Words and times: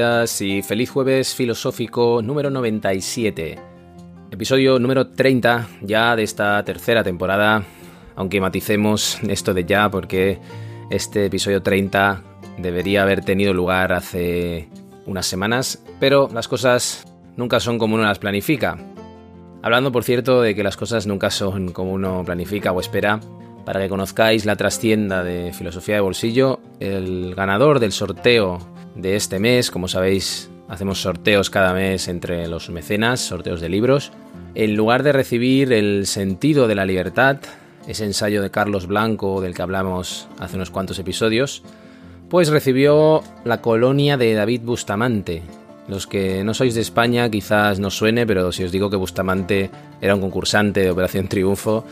Y 0.00 0.62
feliz 0.62 0.88
jueves 0.88 1.34
filosófico 1.34 2.22
número 2.22 2.48
97. 2.48 3.58
Episodio 4.30 4.78
número 4.78 5.08
30 5.08 5.68
ya 5.82 6.16
de 6.16 6.22
esta 6.22 6.64
tercera 6.64 7.04
temporada, 7.04 7.64
aunque 8.16 8.40
maticemos 8.40 9.18
esto 9.28 9.52
de 9.52 9.66
ya 9.66 9.90
porque 9.90 10.38
este 10.88 11.26
episodio 11.26 11.62
30 11.62 12.22
debería 12.56 13.02
haber 13.02 13.22
tenido 13.22 13.52
lugar 13.52 13.92
hace 13.92 14.70
unas 15.04 15.26
semanas, 15.26 15.84
pero 15.98 16.30
las 16.32 16.48
cosas 16.48 17.04
nunca 17.36 17.60
son 17.60 17.78
como 17.78 17.96
uno 17.96 18.04
las 18.04 18.18
planifica. 18.18 18.78
Hablando, 19.60 19.92
por 19.92 20.04
cierto, 20.04 20.40
de 20.40 20.54
que 20.54 20.62
las 20.62 20.78
cosas 20.78 21.06
nunca 21.06 21.28
son 21.28 21.72
como 21.72 21.92
uno 21.92 22.22
planifica 22.24 22.72
o 22.72 22.80
espera, 22.80 23.20
para 23.66 23.80
que 23.80 23.90
conozcáis 23.90 24.46
la 24.46 24.56
trastienda 24.56 25.22
de 25.22 25.52
filosofía 25.52 25.96
de 25.96 26.00
bolsillo, 26.00 26.60
el 26.80 27.34
ganador 27.34 27.80
del 27.80 27.92
sorteo 27.92 28.79
de 29.00 29.16
este 29.16 29.38
mes. 29.38 29.70
Como 29.70 29.88
sabéis, 29.88 30.50
hacemos 30.68 31.00
sorteos 31.00 31.50
cada 31.50 31.74
mes 31.74 32.08
entre 32.08 32.46
los 32.48 32.70
mecenas, 32.70 33.20
sorteos 33.20 33.60
de 33.60 33.68
libros. 33.68 34.12
En 34.54 34.76
lugar 34.76 35.02
de 35.02 35.12
recibir 35.12 35.72
El 35.72 36.06
sentido 36.06 36.68
de 36.68 36.74
la 36.74 36.86
libertad, 36.86 37.38
ese 37.86 38.04
ensayo 38.04 38.42
de 38.42 38.50
Carlos 38.50 38.86
Blanco 38.86 39.40
del 39.40 39.54
que 39.54 39.62
hablamos 39.62 40.28
hace 40.38 40.56
unos 40.56 40.70
cuantos 40.70 40.98
episodios, 40.98 41.62
pues 42.28 42.48
recibió 42.48 43.22
La 43.44 43.60
colonia 43.60 44.16
de 44.16 44.34
David 44.34 44.62
Bustamante. 44.62 45.42
Los 45.88 46.06
que 46.06 46.44
no 46.44 46.54
sois 46.54 46.74
de 46.74 46.80
España 46.80 47.28
quizás 47.30 47.80
no 47.80 47.90
suene, 47.90 48.26
pero 48.26 48.52
si 48.52 48.62
os 48.62 48.70
digo 48.70 48.90
que 48.90 48.96
Bustamante 48.96 49.70
era 50.00 50.14
un 50.14 50.20
concursante 50.20 50.80
de 50.80 50.90
Operación 50.90 51.26
Triunfo, 51.26 51.84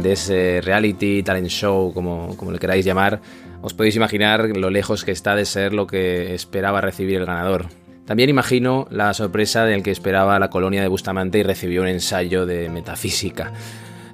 de 0.00 0.12
ese 0.12 0.60
reality, 0.62 1.22
talent 1.22 1.48
show, 1.48 1.92
como, 1.92 2.36
como 2.36 2.52
le 2.52 2.58
queráis 2.58 2.84
llamar, 2.84 3.20
os 3.62 3.74
podéis 3.74 3.96
imaginar 3.96 4.56
lo 4.56 4.70
lejos 4.70 5.04
que 5.04 5.12
está 5.12 5.34
de 5.34 5.44
ser 5.44 5.72
lo 5.72 5.86
que 5.86 6.34
esperaba 6.34 6.80
recibir 6.80 7.16
el 7.16 7.26
ganador. 7.26 7.66
También 8.04 8.30
imagino 8.30 8.86
la 8.90 9.12
sorpresa 9.14 9.64
del 9.64 9.82
que 9.82 9.90
esperaba 9.90 10.38
la 10.38 10.50
colonia 10.50 10.80
de 10.80 10.88
Bustamante 10.88 11.38
y 11.38 11.42
recibió 11.42 11.82
un 11.82 11.88
ensayo 11.88 12.46
de 12.46 12.68
metafísica. 12.68 13.52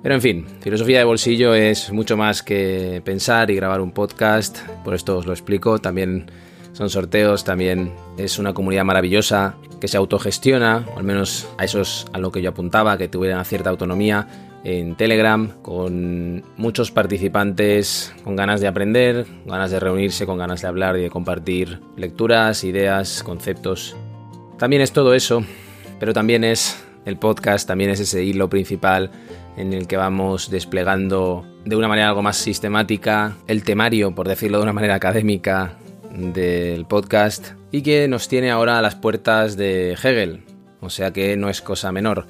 Pero 0.02 0.14
en 0.14 0.22
fin, 0.22 0.46
filosofía 0.60 0.98
de 0.98 1.04
bolsillo 1.04 1.54
es 1.54 1.92
mucho 1.92 2.16
más 2.16 2.42
que 2.42 3.02
pensar 3.04 3.50
y 3.50 3.54
grabar 3.54 3.80
un 3.80 3.92
podcast, 3.92 4.58
por 4.82 4.94
esto 4.94 5.18
os 5.18 5.26
lo 5.26 5.32
explico, 5.32 5.78
también 5.78 6.30
son 6.72 6.88
sorteos, 6.88 7.44
también 7.44 7.92
es 8.16 8.38
una 8.38 8.54
comunidad 8.54 8.84
maravillosa 8.84 9.56
que 9.80 9.88
se 9.88 9.98
autogestiona, 9.98 10.86
o 10.94 10.98
al 10.98 11.04
menos 11.04 11.46
a 11.58 11.64
eso 11.64 11.82
es 11.82 12.06
a 12.12 12.18
lo 12.18 12.32
que 12.32 12.40
yo 12.40 12.50
apuntaba, 12.50 12.96
que 12.98 13.08
tuvieran 13.08 13.44
cierta 13.44 13.70
autonomía, 13.70 14.26
en 14.64 14.96
Telegram 14.96 15.48
con 15.62 16.44
muchos 16.56 16.90
participantes 16.90 18.14
con 18.24 18.36
ganas 18.36 18.60
de 18.60 18.68
aprender, 18.68 19.26
ganas 19.44 19.70
de 19.70 19.80
reunirse, 19.80 20.26
con 20.26 20.38
ganas 20.38 20.62
de 20.62 20.68
hablar 20.68 20.96
y 20.96 21.02
de 21.02 21.10
compartir 21.10 21.80
lecturas, 21.96 22.64
ideas, 22.64 23.22
conceptos. 23.22 23.96
También 24.58 24.82
es 24.82 24.92
todo 24.92 25.14
eso, 25.14 25.44
pero 25.98 26.12
también 26.12 26.44
es 26.44 26.84
el 27.04 27.16
podcast, 27.16 27.66
también 27.66 27.90
es 27.90 28.00
ese 28.00 28.22
hilo 28.22 28.48
principal 28.48 29.10
en 29.56 29.72
el 29.72 29.86
que 29.86 29.96
vamos 29.96 30.50
desplegando 30.50 31.44
de 31.64 31.76
una 31.76 31.88
manera 31.88 32.08
algo 32.08 32.22
más 32.22 32.36
sistemática 32.36 33.36
el 33.48 33.64
temario, 33.64 34.14
por 34.14 34.28
decirlo 34.28 34.58
de 34.58 34.64
una 34.64 34.72
manera 34.72 34.94
académica, 34.94 35.76
del 36.12 36.84
podcast 36.84 37.52
y 37.70 37.82
que 37.82 38.06
nos 38.06 38.28
tiene 38.28 38.50
ahora 38.50 38.78
a 38.78 38.82
las 38.82 38.94
puertas 38.94 39.56
de 39.56 39.92
Hegel, 39.92 40.44
o 40.80 40.90
sea 40.90 41.12
que 41.12 41.36
no 41.36 41.48
es 41.48 41.62
cosa 41.62 41.90
menor. 41.90 42.26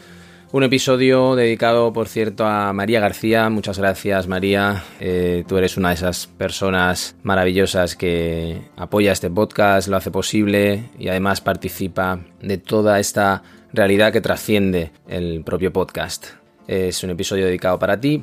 Un 0.54 0.64
episodio 0.64 1.34
dedicado, 1.34 1.94
por 1.94 2.08
cierto, 2.08 2.44
a 2.44 2.74
María 2.74 3.00
García. 3.00 3.48
Muchas 3.48 3.78
gracias, 3.78 4.28
María. 4.28 4.84
Eh, 5.00 5.44
tú 5.48 5.56
eres 5.56 5.78
una 5.78 5.88
de 5.88 5.94
esas 5.94 6.26
personas 6.26 7.16
maravillosas 7.22 7.96
que 7.96 8.60
apoya 8.76 9.12
este 9.12 9.30
podcast, 9.30 9.88
lo 9.88 9.96
hace 9.96 10.10
posible 10.10 10.90
y 10.98 11.08
además 11.08 11.40
participa 11.40 12.20
de 12.42 12.58
toda 12.58 13.00
esta 13.00 13.42
realidad 13.72 14.12
que 14.12 14.20
trasciende 14.20 14.92
el 15.08 15.42
propio 15.42 15.72
podcast. 15.72 16.26
Es 16.66 17.02
un 17.02 17.08
episodio 17.08 17.46
dedicado 17.46 17.78
para 17.78 17.98
ti 17.98 18.22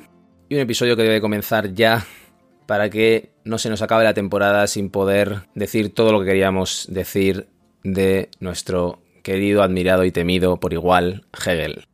y 0.50 0.54
un 0.54 0.62
episodio 0.62 0.96
que 0.96 1.02
debe 1.02 1.22
comenzar 1.22 1.74
ya 1.74 2.06
para 2.68 2.92
que 2.92 3.32
no 3.44 3.58
se 3.58 3.72
nos 3.72 3.82
acabe 3.82 4.04
la 4.04 4.14
temporada 4.14 4.68
sin 4.68 4.92
poder 4.92 5.48
decir 5.56 5.96
todo 5.96 6.12
lo 6.12 6.20
que 6.20 6.28
queríamos 6.28 6.86
decir 6.92 7.48
de 7.84 8.30
nuestro 8.40 9.02
querido, 9.24 9.64
admirado 9.64 10.06
y 10.06 10.12
temido 10.12 10.60
por 10.60 10.74
igual 10.74 11.26
Hegel. 11.34 11.89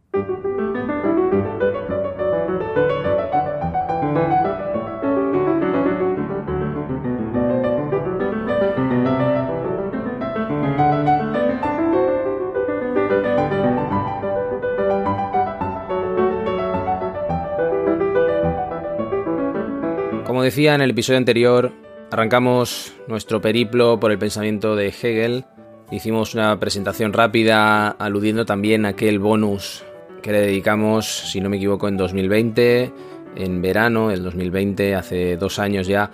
Decía 20.56 20.74
en 20.74 20.80
el 20.80 20.92
episodio 20.92 21.18
anterior, 21.18 21.74
arrancamos 22.12 22.94
nuestro 23.10 23.42
periplo 23.42 24.00
por 24.00 24.14
el 24.14 24.18
pensamiento 24.18 24.78
de 24.78 24.88
Hegel. 24.88 25.44
Hicimos 25.92 26.34
una 26.34 26.58
presentación 26.62 27.12
rápida 27.12 27.90
aludiendo 27.90 28.46
también 28.46 28.86
a 28.86 28.90
aquel 28.90 29.20
bonus 29.20 29.84
que 30.22 30.32
le 30.32 30.40
dedicamos, 30.40 31.08
si 31.08 31.42
no 31.42 31.50
me 31.50 31.58
equivoco, 31.58 31.90
en 31.90 31.98
2020, 31.98 32.94
en 33.36 33.62
verano 33.62 34.08
del 34.08 34.24
2020, 34.24 34.96
hace 34.96 35.36
dos 35.36 35.60
años 35.60 35.88
ya, 35.88 36.10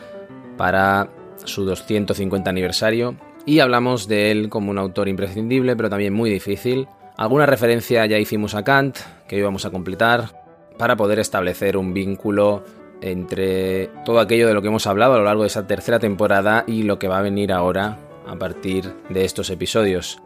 para 0.58 1.12
su 1.46 1.64
250 1.64 2.50
aniversario. 2.50 3.14
Y 3.46 3.60
hablamos 3.60 4.08
de 4.08 4.32
él 4.32 4.50
como 4.50 4.72
un 4.72 4.80
autor 4.80 5.08
imprescindible, 5.08 5.76
pero 5.76 5.92
también 5.92 6.14
muy 6.14 6.32
difícil. 6.32 6.88
Alguna 7.16 7.46
referencia 7.46 8.08
ya 8.08 8.18
hicimos 8.18 8.56
a 8.56 8.64
Kant, 8.64 8.98
que 9.28 9.38
íbamos 9.38 9.66
a 9.66 9.70
completar, 9.70 10.42
para 10.80 10.96
poder 10.96 11.20
establecer 11.20 11.78
un 11.78 11.94
vínculo 11.94 12.64
entre 13.02 13.90
todo 14.06 14.20
aquello 14.20 14.48
de 14.48 14.54
lo 14.54 14.62
que 14.62 14.68
hemos 14.70 14.88
hablado 14.88 15.14
a 15.14 15.18
lo 15.18 15.26
largo 15.26 15.44
de 15.44 15.48
esa 15.48 15.68
tercera 15.68 16.00
temporada 16.00 16.64
y 16.68 16.84
lo 16.84 17.00
que 17.00 17.08
va 17.08 17.20
a 17.20 17.24
venir 17.24 17.52
ahora 17.52 18.00
a 18.28 18.36
partir 18.38 18.94
de 19.10 19.26
estos 19.26 19.50
episodios. 19.50 20.22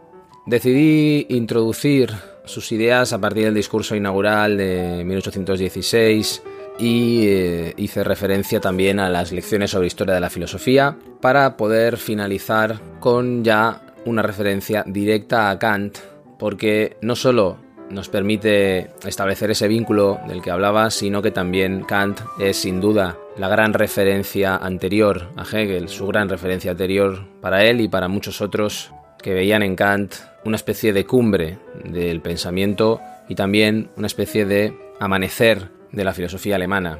Decidí 0.45 1.25
introducir 1.29 2.11
sus 2.43 2.71
ideas 2.71 3.13
a 3.13 3.19
partir 3.19 3.45
del 3.45 3.55
discurso 3.55 3.95
inaugural 3.95 4.57
de 4.57 5.03
1816 5.03 6.43
y 6.77 7.27
eh, 7.27 7.73
hice 7.77 8.03
referencia 8.03 8.59
también 8.59 8.99
a 8.99 9.09
las 9.09 9.31
lecciones 9.31 9.71
sobre 9.71 9.87
historia 9.87 10.13
de 10.13 10.21
la 10.21 10.29
filosofía 10.29 10.97
para 11.21 11.57
poder 11.57 11.97
finalizar 11.97 12.79
con 12.99 13.43
ya 13.43 13.81
una 14.05 14.21
referencia 14.21 14.83
directa 14.85 15.49
a 15.49 15.57
Kant 15.57 15.97
porque 16.37 16.97
no 17.01 17.15
solo 17.15 17.57
nos 17.89 18.09
permite 18.09 18.91
establecer 19.05 19.51
ese 19.51 19.67
vínculo 19.67 20.19
del 20.27 20.41
que 20.41 20.51
hablaba, 20.51 20.89
sino 20.91 21.21
que 21.21 21.31
también 21.31 21.83
Kant 21.83 22.19
es 22.39 22.57
sin 22.57 22.81
duda 22.81 23.17
la 23.37 23.47
gran 23.47 23.73
referencia 23.73 24.55
anterior 24.55 25.29
a 25.35 25.43
Hegel, 25.43 25.89
su 25.89 26.07
gran 26.07 26.29
referencia 26.29 26.71
anterior 26.71 27.25
para 27.41 27.63
él 27.63 27.81
y 27.81 27.87
para 27.87 28.07
muchos 28.07 28.41
otros 28.41 28.91
que 29.21 29.33
veían 29.33 29.63
en 29.63 29.75
Kant 29.75 30.15
una 30.45 30.55
especie 30.55 30.93
de 30.93 31.05
cumbre 31.05 31.57
del 31.83 32.21
pensamiento 32.21 33.01
y 33.27 33.35
también 33.35 33.89
una 33.97 34.07
especie 34.07 34.45
de 34.45 34.77
amanecer 34.99 35.69
de 35.91 36.03
la 36.03 36.13
filosofía 36.13 36.55
alemana. 36.55 36.99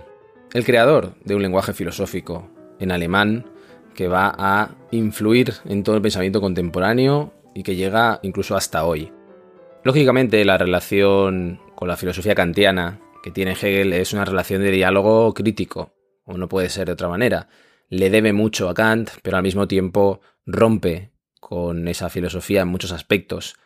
El 0.53 0.65
creador 0.65 1.13
de 1.23 1.35
un 1.35 1.41
lenguaje 1.41 1.73
filosófico 1.73 2.49
en 2.79 2.91
alemán 2.91 3.45
que 3.93 4.07
va 4.07 4.33
a 4.37 4.69
influir 4.91 5.53
en 5.65 5.83
todo 5.83 5.95
el 5.95 6.01
pensamiento 6.01 6.41
contemporáneo 6.41 7.33
y 7.53 7.63
que 7.63 7.75
llega 7.75 8.19
incluso 8.23 8.55
hasta 8.55 8.85
hoy. 8.85 9.11
Lógicamente, 9.85 10.43
la 10.45 10.57
relación 10.57 11.61
con 11.75 11.87
la 11.87 11.95
filosofía 11.95 12.33
kantiana 12.33 12.99
que 13.21 13.29
tiene 13.29 13.51
Hegel 13.51 13.93
es 13.93 14.13
una 14.13 14.25
relación 14.25 14.63
de 14.63 14.71
diálogo 14.71 15.31
crítico, 15.35 15.93
o 16.23 16.39
no 16.39 16.49
puede 16.49 16.69
ser 16.69 16.87
de 16.87 16.93
otra 16.93 17.07
manera. 17.07 17.49
Le 17.89 18.09
debe 18.09 18.33
mucho 18.33 18.67
a 18.67 18.73
Kant, 18.73 19.11
pero 19.21 19.37
al 19.37 19.43
mismo 19.43 19.67
tiempo 19.67 20.21
rompe 20.43 21.11
con 21.39 21.87
esa 21.87 22.09
filosofía 22.09 22.61
en 22.61 22.67
muchos 22.67 22.91
aspectos. 22.91 23.57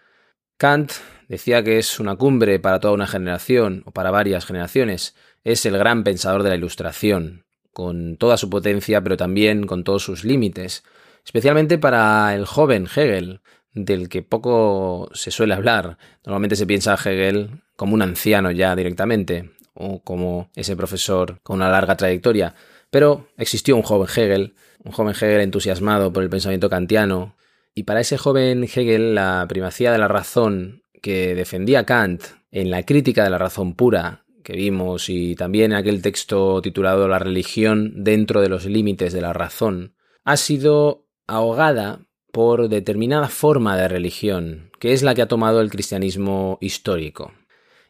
Kant 0.58 0.92
decía 1.30 1.64
que 1.64 1.78
es 1.78 2.02
una 2.02 2.18
cumbre 2.18 2.60
para 2.60 2.82
toda 2.82 2.94
una 2.94 3.08
generación 3.08 3.84
o 3.86 3.92
para 3.92 4.12
varias 4.12 4.46
generaciones, 4.46 5.16
es 5.46 5.66
el 5.66 5.78
gran 5.78 6.04
pensador 6.04 6.44
de 6.44 6.50
la 6.50 6.58
Ilustración, 6.58 7.46
con 7.72 8.18
toda 8.18 8.36
su 8.36 8.50
potencia, 8.50 9.02
pero 9.02 9.16
también 9.16 9.66
con 9.66 9.86
todos 9.86 10.04
sus 10.04 10.26
límites, 10.26 10.84
especialmente 11.24 11.78
para 11.78 12.36
el 12.36 12.46
joven 12.46 12.88
Hegel, 12.94 13.40
del 13.86 14.10
que 14.10 14.22
poco 14.22 15.10
se 15.14 15.32
suele 15.32 15.54
hablar. 15.54 15.98
Normalmente 16.26 16.56
se 16.56 16.68
piensa 16.68 16.94
a 16.94 16.98
Hegel 16.98 17.62
como 17.76 17.94
un 17.94 18.02
anciano 18.02 18.52
ya 18.52 18.76
directamente, 18.76 19.52
o 19.74 20.02
como 20.04 20.50
ese 20.56 20.76
profesor 20.76 21.40
con 21.44 21.58
una 21.58 21.70
larga 21.70 21.96
trayectoria, 21.96 22.56
pero 22.90 23.28
existió 23.38 23.76
un 23.76 23.84
joven 23.84 24.10
Hegel, 24.10 24.56
un 24.84 24.92
joven 24.92 25.16
Hegel 25.16 25.42
entusiasmado 25.42 26.12
por 26.12 26.24
el 26.24 26.30
pensamiento 26.30 26.70
kantiano, 26.70 27.36
y 27.74 27.84
para 27.84 28.02
ese 28.02 28.18
joven 28.18 28.64
Hegel 28.64 29.16
la 29.16 29.46
primacía 29.48 29.92
de 29.92 29.98
la 29.98 30.08
razón 30.08 30.84
que 31.02 31.36
defendía 31.36 31.86
Kant 31.86 32.24
en 32.52 32.72
la 32.72 32.84
crítica 32.84 33.24
de 33.24 33.30
la 33.30 33.38
razón 33.38 33.76
pura 33.76 34.26
que 34.44 34.54
vimos 34.54 35.10
y 35.10 35.36
también 35.36 35.74
en 35.74 35.78
aquel 35.78 36.02
texto 36.02 36.60
titulado 36.62 37.08
La 37.08 37.20
religión 37.20 38.04
dentro 38.04 38.42
de 38.42 38.50
los 38.50 38.66
límites 38.66 39.14
de 39.14 39.22
la 39.22 39.32
razón, 39.32 39.94
ha 40.24 40.38
sido 40.38 41.08
ahogada 41.28 42.08
por 42.32 42.70
determinada 42.70 43.28
forma 43.28 43.78
de 43.78 43.88
religión, 43.88 44.72
que 44.80 44.94
es 44.94 45.04
la 45.04 45.16
que 45.16 45.22
ha 45.22 45.28
tomado 45.28 45.62
el 45.62 45.70
cristianismo 45.70 46.58
histórico. 46.62 47.34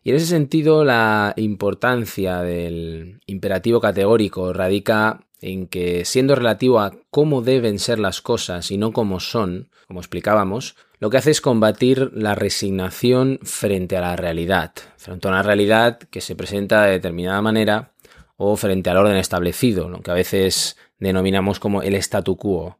Y 0.04 0.12
en 0.12 0.16
ese 0.16 0.28
sentido 0.28 0.86
la 0.86 1.34
importancia 1.38 2.42
del 2.42 3.22
imperativo 3.26 3.82
categórico 3.82 4.54
radica 4.54 5.26
en 5.42 5.68
que, 5.68 6.06
siendo 6.06 6.36
relativo 6.36 6.80
a 6.80 6.94
cómo 7.10 7.42
deben 7.42 7.80
ser 7.80 8.00
las 8.00 8.22
cosas 8.22 8.72
y 8.72 8.78
no 8.78 8.92
cómo 8.92 9.20
son, 9.20 9.70
como 9.88 10.00
explicábamos, 10.00 10.76
lo 11.00 11.10
que 11.10 11.18
hace 11.18 11.32
es 11.32 11.42
combatir 11.42 12.12
la 12.14 12.36
resignación 12.36 13.40
frente 13.44 13.96
a 13.98 14.02
la 14.02 14.16
realidad, 14.16 14.74
frente 14.98 15.28
a 15.28 15.32
una 15.32 15.44
realidad 15.44 15.98
que 15.98 16.22
se 16.22 16.36
presenta 16.36 16.84
de 16.84 16.92
determinada 16.92 17.42
manera 17.42 17.94
o 18.36 18.56
frente 18.58 18.90
al 18.90 18.98
orden 18.98 19.18
establecido, 19.18 19.90
lo 19.90 20.02
que 20.02 20.12
a 20.12 20.16
veces 20.16 20.78
denominamos 20.98 21.60
como 21.60 21.82
el 21.82 21.96
statu 21.96 22.36
quo. 22.36 22.79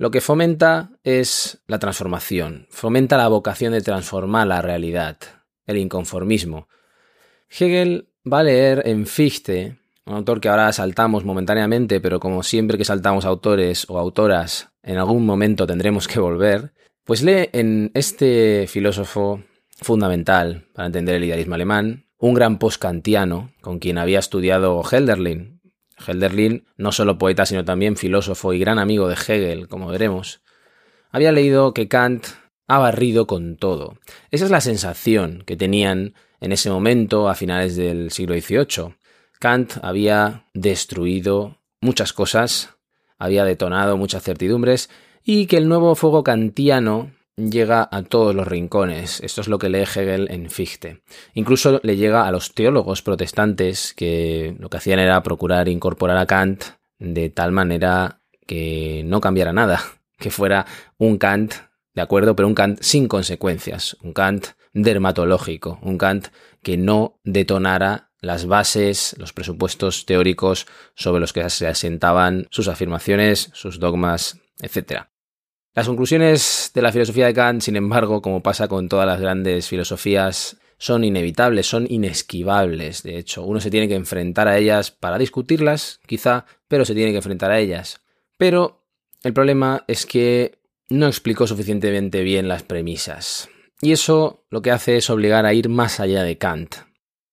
Lo 0.00 0.10
que 0.10 0.22
fomenta 0.22 0.92
es 1.04 1.62
la 1.66 1.78
transformación, 1.78 2.66
fomenta 2.70 3.18
la 3.18 3.28
vocación 3.28 3.74
de 3.74 3.82
transformar 3.82 4.46
la 4.46 4.62
realidad, 4.62 5.18
el 5.66 5.76
inconformismo. 5.76 6.68
Hegel 7.50 8.08
va 8.24 8.38
a 8.38 8.44
leer 8.44 8.80
en 8.86 9.04
Fichte, 9.06 9.76
un 10.06 10.14
autor 10.14 10.40
que 10.40 10.48
ahora 10.48 10.72
saltamos 10.72 11.26
momentáneamente, 11.26 12.00
pero 12.00 12.18
como 12.18 12.42
siempre 12.42 12.78
que 12.78 12.86
saltamos 12.86 13.26
autores 13.26 13.84
o 13.90 13.98
autoras, 13.98 14.70
en 14.82 14.96
algún 14.96 15.26
momento 15.26 15.66
tendremos 15.66 16.08
que 16.08 16.18
volver, 16.18 16.72
pues 17.04 17.20
lee 17.20 17.50
en 17.52 17.90
este 17.92 18.66
filósofo 18.68 19.42
fundamental 19.82 20.64
para 20.72 20.86
entender 20.86 21.16
el 21.16 21.24
idealismo 21.24 21.56
alemán, 21.56 22.06
un 22.16 22.32
gran 22.32 22.58
post-kantiano 22.58 23.50
con 23.60 23.78
quien 23.78 23.98
había 23.98 24.20
estudiado 24.20 24.82
Helderlin. 24.82 25.59
Helderlin, 26.06 26.64
no 26.76 26.92
solo 26.92 27.18
poeta, 27.18 27.46
sino 27.46 27.64
también 27.64 27.96
filósofo 27.96 28.52
y 28.52 28.58
gran 28.58 28.78
amigo 28.78 29.08
de 29.08 29.14
Hegel, 29.14 29.68
como 29.68 29.88
veremos, 29.88 30.40
había 31.10 31.32
leído 31.32 31.74
que 31.74 31.88
Kant 31.88 32.26
ha 32.68 32.78
barrido 32.78 33.26
con 33.26 33.56
todo. 33.56 33.98
Esa 34.30 34.44
es 34.44 34.50
la 34.50 34.60
sensación 34.60 35.42
que 35.44 35.56
tenían 35.56 36.14
en 36.40 36.52
ese 36.52 36.70
momento, 36.70 37.28
a 37.28 37.34
finales 37.34 37.76
del 37.76 38.10
siglo 38.10 38.34
XVIII. 38.34 38.94
Kant 39.38 39.72
había 39.82 40.46
destruido 40.54 41.58
muchas 41.80 42.12
cosas, 42.12 42.76
había 43.18 43.44
detonado 43.44 43.96
muchas 43.96 44.22
certidumbres 44.22 44.88
y 45.22 45.46
que 45.46 45.58
el 45.58 45.68
nuevo 45.68 45.94
fuego 45.94 46.24
kantiano 46.24 47.12
llega 47.48 47.88
a 47.90 48.02
todos 48.02 48.34
los 48.34 48.46
rincones. 48.46 49.20
Esto 49.20 49.40
es 49.40 49.48
lo 49.48 49.58
que 49.58 49.68
lee 49.68 49.82
Hegel 49.82 50.28
en 50.30 50.50
Fichte. 50.50 51.02
Incluso 51.34 51.80
le 51.82 51.96
llega 51.96 52.26
a 52.26 52.32
los 52.32 52.54
teólogos 52.54 53.02
protestantes 53.02 53.94
que 53.94 54.54
lo 54.58 54.68
que 54.68 54.76
hacían 54.76 54.98
era 54.98 55.22
procurar 55.22 55.68
incorporar 55.68 56.16
a 56.16 56.26
Kant 56.26 56.64
de 56.98 57.30
tal 57.30 57.52
manera 57.52 58.20
que 58.46 59.02
no 59.06 59.20
cambiara 59.20 59.52
nada, 59.52 59.80
que 60.18 60.30
fuera 60.30 60.66
un 60.98 61.18
Kant, 61.18 61.54
de 61.94 62.02
acuerdo, 62.02 62.36
pero 62.36 62.48
un 62.48 62.54
Kant 62.54 62.78
sin 62.82 63.08
consecuencias, 63.08 63.96
un 64.02 64.12
Kant 64.12 64.48
dermatológico, 64.72 65.78
un 65.82 65.98
Kant 65.98 66.28
que 66.62 66.76
no 66.76 67.18
detonara 67.24 68.10
las 68.20 68.46
bases, 68.46 69.16
los 69.18 69.32
presupuestos 69.32 70.04
teóricos 70.04 70.66
sobre 70.94 71.20
los 71.20 71.32
que 71.32 71.48
se 71.48 71.66
asentaban 71.66 72.46
sus 72.50 72.68
afirmaciones, 72.68 73.50
sus 73.54 73.80
dogmas, 73.80 74.38
etc. 74.60 75.04
Las 75.72 75.86
conclusiones 75.86 76.72
de 76.74 76.82
la 76.82 76.90
filosofía 76.90 77.26
de 77.26 77.34
Kant, 77.34 77.62
sin 77.62 77.76
embargo, 77.76 78.20
como 78.20 78.42
pasa 78.42 78.66
con 78.66 78.88
todas 78.88 79.06
las 79.06 79.20
grandes 79.20 79.68
filosofías, 79.68 80.56
son 80.78 81.04
inevitables, 81.04 81.66
son 81.66 81.86
inesquivables. 81.88 83.04
De 83.04 83.18
hecho, 83.18 83.44
uno 83.44 83.60
se 83.60 83.70
tiene 83.70 83.86
que 83.86 83.94
enfrentar 83.94 84.48
a 84.48 84.58
ellas 84.58 84.90
para 84.90 85.16
discutirlas, 85.16 86.00
quizá, 86.06 86.44
pero 86.66 86.84
se 86.84 86.94
tiene 86.94 87.12
que 87.12 87.18
enfrentar 87.18 87.52
a 87.52 87.60
ellas. 87.60 88.00
Pero 88.36 88.82
el 89.22 89.32
problema 89.32 89.84
es 89.86 90.06
que 90.06 90.58
no 90.88 91.06
explicó 91.06 91.46
suficientemente 91.46 92.22
bien 92.22 92.48
las 92.48 92.64
premisas. 92.64 93.48
Y 93.80 93.92
eso 93.92 94.44
lo 94.50 94.62
que 94.62 94.72
hace 94.72 94.96
es 94.96 95.08
obligar 95.08 95.46
a 95.46 95.54
ir 95.54 95.68
más 95.68 96.00
allá 96.00 96.24
de 96.24 96.36
Kant. 96.36 96.74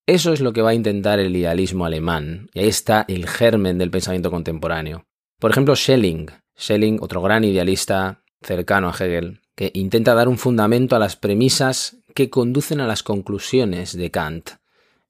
Eso 0.06 0.32
es 0.32 0.42
lo 0.42 0.54
que 0.54 0.62
va 0.62 0.70
a 0.70 0.76
intentar 0.76 1.20
el 1.20 1.36
idealismo 1.36 1.86
alemán, 1.86 2.50
y 2.54 2.60
ahí 2.60 2.68
está 2.68 3.04
el 3.08 3.28
germen 3.28 3.80
del 3.80 3.90
pensamiento 3.90 4.30
contemporáneo. 4.30 5.06
Por 5.40 5.50
ejemplo, 5.50 5.76
Schelling. 5.76 6.28
Schelling, 6.56 7.00
otro 7.02 7.22
gran 7.22 7.44
idealista 7.44 8.24
cercano 8.42 8.90
a 8.90 8.94
Hegel, 8.94 9.42
que 9.56 9.72
intenta 9.74 10.14
dar 10.14 10.28
un 10.28 10.38
fundamento 10.38 10.96
a 10.96 11.00
las 11.00 11.16
premisas 11.16 11.98
que 12.14 12.30
conducen 12.30 12.80
a 12.80 12.88
las 12.88 13.04
conclusiones 13.04 13.98
de 13.98 14.12
Kant. 14.12 14.52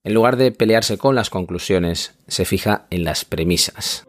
En 0.03 0.13
lugar 0.13 0.37
de 0.37 0.51
pelearse 0.51 0.97
con 0.97 1.15
las 1.15 1.29
conclusiones, 1.29 2.15
se 2.27 2.45
fija 2.45 2.87
en 2.89 3.03
las 3.03 3.25
premisas. 3.25 4.06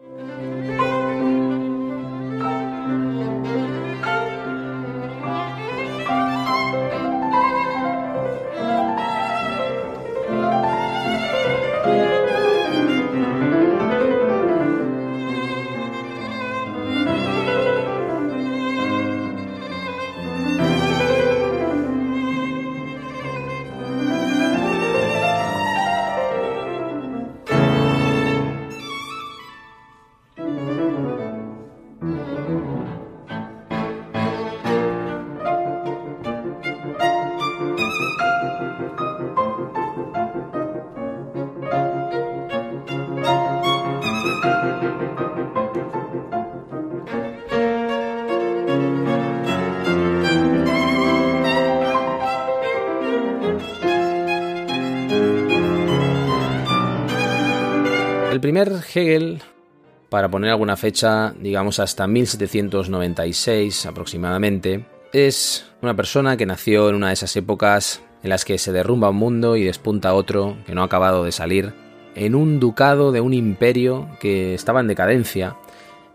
El 58.39 58.41
primer 58.41 58.71
Hegel, 58.71 59.41
para 60.07 60.31
poner 60.31 60.51
alguna 60.51 60.77
fecha, 60.77 61.33
digamos 61.41 61.77
hasta 61.81 62.07
1796 62.07 63.85
aproximadamente, 63.85 64.85
es 65.11 65.65
una 65.81 65.93
persona 65.93 66.37
que 66.37 66.45
nació 66.45 66.87
en 66.87 66.95
una 66.95 67.07
de 67.07 67.15
esas 67.15 67.35
épocas 67.35 68.01
en 68.23 68.29
las 68.29 68.45
que 68.45 68.57
se 68.57 68.71
derrumba 68.71 69.09
un 69.09 69.17
mundo 69.17 69.57
y 69.57 69.65
despunta 69.65 70.13
otro 70.13 70.55
que 70.65 70.73
no 70.73 70.83
ha 70.83 70.85
acabado 70.85 71.25
de 71.25 71.33
salir, 71.33 71.73
en 72.15 72.33
un 72.33 72.61
ducado 72.61 73.11
de 73.11 73.19
un 73.19 73.33
imperio 73.33 74.07
que 74.21 74.53
estaba 74.53 74.79
en 74.79 74.87
decadencia 74.87 75.57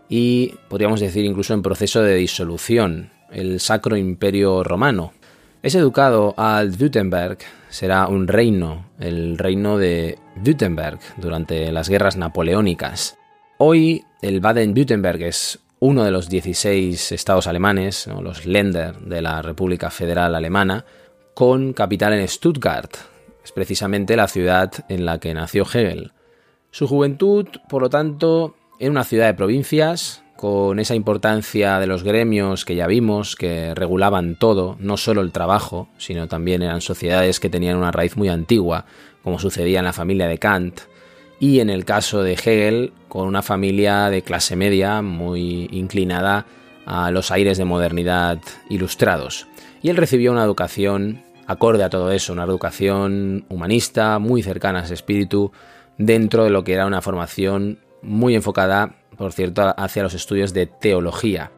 y 0.09 0.55
podríamos 0.67 1.01
decir 1.01 1.25
incluso 1.25 1.53
en 1.53 1.61
proceso 1.61 2.01
de 2.01 2.15
disolución, 2.15 3.11
el 3.29 3.59
Sacro 3.59 3.97
Imperio 3.97 4.63
Romano. 4.63 5.13
Ese 5.61 5.79
ducado 5.79 6.33
Alt-Württemberg 6.37 7.37
será 7.69 8.07
un 8.07 8.27
reino, 8.27 8.87
el 8.99 9.37
reino 9.37 9.77
de 9.77 10.17
Württemberg, 10.35 10.99
durante 11.17 11.71
las 11.71 11.89
guerras 11.89 12.17
napoleónicas. 12.17 13.17
Hoy 13.57 14.03
el 14.21 14.41
Baden-Württemberg 14.41 15.23
es 15.23 15.59
uno 15.79 16.03
de 16.03 16.11
los 16.11 16.29
16 16.29 17.11
estados 17.11 17.47
alemanes, 17.47 18.07
los 18.07 18.45
Länder 18.45 18.97
de 18.99 19.21
la 19.21 19.41
República 19.41 19.89
Federal 19.89 20.35
Alemana, 20.35 20.85
con 21.33 21.73
capital 21.73 22.13
en 22.13 22.27
Stuttgart. 22.27 22.91
Es 23.43 23.51
precisamente 23.51 24.15
la 24.15 24.27
ciudad 24.27 24.71
en 24.89 25.05
la 25.05 25.19
que 25.19 25.33
nació 25.33 25.63
Hegel. 25.63 26.11
Su 26.71 26.87
juventud, 26.87 27.47
por 27.69 27.81
lo 27.81 27.89
tanto, 27.89 28.55
en 28.79 28.91
una 28.91 29.03
ciudad 29.03 29.27
de 29.27 29.33
provincias, 29.33 30.24
con 30.35 30.79
esa 30.79 30.95
importancia 30.95 31.79
de 31.79 31.87
los 31.87 32.03
gremios 32.03 32.65
que 32.65 32.75
ya 32.75 32.87
vimos, 32.87 33.35
que 33.35 33.73
regulaban 33.73 34.35
todo, 34.35 34.75
no 34.79 34.97
solo 34.97 35.21
el 35.21 35.31
trabajo, 35.31 35.87
sino 35.97 36.27
también 36.27 36.61
eran 36.61 36.81
sociedades 36.81 37.39
que 37.39 37.49
tenían 37.49 37.77
una 37.77 37.91
raíz 37.91 38.17
muy 38.17 38.27
antigua, 38.27 38.85
como 39.23 39.39
sucedía 39.39 39.79
en 39.79 39.85
la 39.85 39.93
familia 39.93 40.27
de 40.27 40.37
Kant, 40.37 40.81
y 41.39 41.59
en 41.59 41.69
el 41.69 41.85
caso 41.85 42.23
de 42.23 42.33
Hegel 42.33 42.93
con 43.07 43.27
una 43.27 43.41
familia 43.41 44.09
de 44.09 44.21
clase 44.21 44.55
media 44.55 45.01
muy 45.01 45.67
inclinada 45.71 46.45
a 46.85 47.11
los 47.11 47.31
aires 47.31 47.57
de 47.57 47.65
modernidad 47.65 48.39
ilustrados. 48.69 49.47
Y 49.81 49.89
él 49.89 49.97
recibió 49.97 50.31
una 50.31 50.43
educación 50.43 51.23
acorde 51.47 51.83
a 51.83 51.89
todo 51.89 52.11
eso, 52.11 52.33
una 52.33 52.43
educación 52.43 53.45
humanista 53.49 54.19
muy 54.19 54.43
cercana 54.43 54.79
a 54.79 54.83
ese 54.83 54.93
espíritu 54.93 55.51
dentro 55.97 56.43
de 56.43 56.49
lo 56.49 56.63
que 56.63 56.73
era 56.73 56.85
una 56.85 57.01
formación 57.01 57.79
muy 58.01 58.35
enfocada, 58.35 58.95
por 59.17 59.33
cierto, 59.33 59.73
hacia 59.77 60.03
los 60.03 60.13
estudios 60.13 60.53
de 60.53 60.67
teología. 60.67 61.51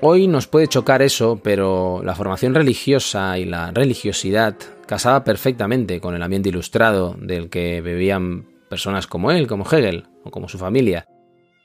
Hoy 0.00 0.26
nos 0.26 0.48
puede 0.48 0.66
chocar 0.66 1.00
eso, 1.00 1.40
pero 1.42 2.02
la 2.04 2.16
formación 2.16 2.54
religiosa 2.54 3.38
y 3.38 3.44
la 3.44 3.70
religiosidad 3.70 4.56
casaba 4.86 5.22
perfectamente 5.22 6.00
con 6.00 6.16
el 6.16 6.22
ambiente 6.22 6.48
ilustrado 6.48 7.14
del 7.18 7.48
que 7.48 7.80
bebían 7.80 8.46
personas 8.68 9.06
como 9.06 9.30
él, 9.30 9.46
como 9.46 9.64
Hegel 9.64 10.06
o 10.24 10.30
como 10.30 10.48
su 10.48 10.58
familia. 10.58 11.06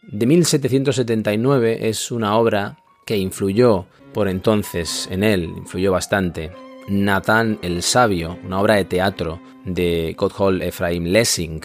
De 0.04 0.26
1779 0.26 1.90
es 1.90 2.12
una 2.12 2.38
obra 2.38 2.78
que 3.06 3.18
influyó 3.18 3.88
por 4.14 4.28
entonces 4.28 5.08
en 5.12 5.24
él, 5.24 5.52
influyó 5.58 5.92
bastante. 5.92 6.52
Nathan 6.88 7.60
el 7.62 7.82
Sabio, 7.82 8.38
una 8.46 8.62
obra 8.62 8.76
de 8.76 8.86
teatro 8.86 9.42
de 9.66 10.16
Gotthold 10.18 10.62
Ephraim 10.62 11.06
Lessing, 11.06 11.62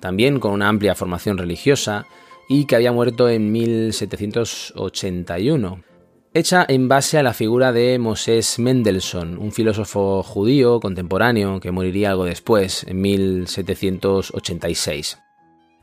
también 0.00 0.38
con 0.38 0.52
una 0.52 0.68
amplia 0.68 0.94
formación 0.94 1.38
religiosa 1.38 2.06
y 2.50 2.66
que 2.66 2.74
había 2.74 2.92
muerto 2.92 3.30
en 3.30 3.52
1781 3.52 5.84
hecha 6.34 6.66
en 6.68 6.88
base 6.88 7.16
a 7.16 7.22
la 7.22 7.32
figura 7.32 7.72
de 7.72 7.96
Moses 8.00 8.58
Mendelssohn, 8.58 9.38
un 9.38 9.52
filósofo 9.52 10.24
judío 10.24 10.80
contemporáneo 10.80 11.60
que 11.60 11.70
moriría 11.70 12.10
algo 12.10 12.24
después, 12.24 12.84
en 12.88 13.00
1786. 13.00 15.18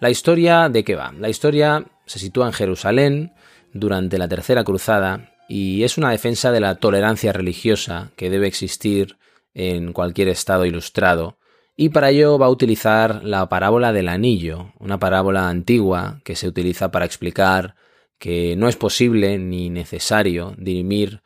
La 0.01 0.09
historia 0.09 0.67
de 0.67 0.83
qué 0.83 0.95
va? 0.95 1.13
La 1.17 1.29
historia 1.29 1.85
se 2.05 2.19
sitúa 2.19 2.47
en 2.47 2.53
Jerusalén 2.53 3.31
durante 3.73 4.17
la 4.17 4.27
Tercera 4.27 4.65
Cruzada 4.65 5.31
y 5.47 5.83
es 5.83 5.97
una 5.97 6.11
defensa 6.11 6.51
de 6.51 6.59
la 6.59 6.75
tolerancia 6.75 7.31
religiosa 7.31 8.11
que 8.17 8.29
debe 8.29 8.47
existir 8.47 9.15
en 9.53 9.93
cualquier 9.93 10.27
estado 10.27 10.65
ilustrado, 10.65 11.37
y 11.79 11.89
para 11.89 12.09
ello 12.09 12.39
va 12.39 12.47
a 12.47 12.49
utilizar 12.49 13.23
la 13.23 13.47
parábola 13.47 13.93
del 13.93 14.09
anillo, 14.09 14.73
una 14.79 14.99
parábola 14.99 15.47
antigua 15.47 16.19
que 16.23 16.35
se 16.35 16.47
utiliza 16.47 16.89
para 16.89 17.05
explicar 17.05 17.75
que 18.17 18.55
no 18.57 18.67
es 18.67 18.75
posible 18.75 19.37
ni 19.37 19.69
necesario 19.69 20.55
dirimir 20.57 21.21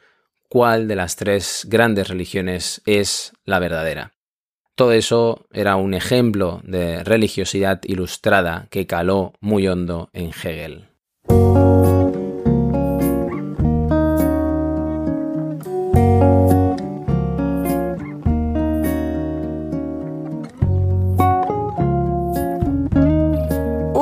cuál 0.50 0.89
de 0.89 0.98
las 0.98 1.15
tres 1.15 1.65
grandes 1.70 2.10
religiones 2.10 2.81
es 2.86 3.31
la 3.46 3.60
verdadera. 3.60 4.12
Todo 4.75 4.91
eso 4.91 5.48
era 5.53 5.77
un 5.77 5.93
ejemplo 5.93 6.60
de 6.65 7.01
religiosidad 7.05 7.79
ilustrada 7.86 8.67
que 8.70 8.88
caló 8.88 9.34
muy 9.39 9.70
hondo 9.70 10.10
en 10.12 10.31
Hegel. 10.31 10.89